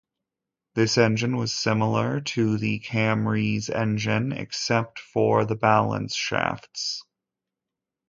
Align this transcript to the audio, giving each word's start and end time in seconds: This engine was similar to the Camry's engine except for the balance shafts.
This 0.73 0.97
engine 0.97 1.37
was 1.37 1.53
similar 1.53 2.21
to 2.21 2.57
the 2.57 2.79
Camry's 2.79 3.69
engine 3.69 4.31
except 4.31 4.97
for 4.97 5.45
the 5.45 5.53
balance 5.55 6.15
shafts. 6.15 7.03